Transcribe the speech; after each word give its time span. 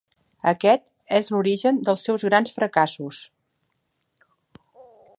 Aquest 0.51 0.81
és 1.17 1.29
l'origen 1.35 1.77
dels 1.89 2.07
seus 2.09 2.27
grans 2.31 2.57
fracassos. 2.57 3.23